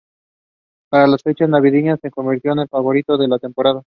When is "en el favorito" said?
2.53-3.19